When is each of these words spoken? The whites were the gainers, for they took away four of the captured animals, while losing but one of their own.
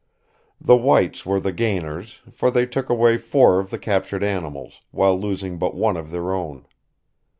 The 0.59 0.75
whites 0.75 1.27
were 1.27 1.39
the 1.39 1.51
gainers, 1.51 2.21
for 2.31 2.49
they 2.49 2.65
took 2.65 2.89
away 2.89 3.17
four 3.17 3.59
of 3.59 3.69
the 3.69 3.77
captured 3.77 4.23
animals, 4.23 4.81
while 4.89 5.15
losing 5.15 5.59
but 5.59 5.75
one 5.75 5.95
of 5.95 6.09
their 6.09 6.33
own. 6.33 6.65